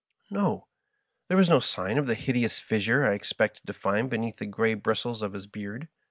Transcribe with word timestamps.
No; 0.31 0.65
there 1.27 1.37
was 1.37 1.47
no 1.47 1.59
sign 1.59 1.99
of 1.99 2.07
the 2.07 2.15
hideous 2.15 2.57
fissure 2.57 3.05
I 3.05 3.13
expected 3.13 3.67
to 3.67 3.73
find 3.73 4.09
beneath 4.09 4.37
the 4.37 4.47
gray 4.47 4.73
bristles 4.73 5.21
of 5.21 5.33
his 5.33 5.45
beard. 5.45 5.89